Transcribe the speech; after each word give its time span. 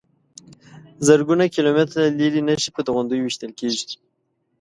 زرګونه 1.07 1.45
کیلومتره 1.55 2.03
لرې 2.19 2.41
نښې 2.47 2.69
په 2.75 2.81
توغندیو 2.87 3.23
ویشتل 3.25 3.51
کېږي. 3.59 3.87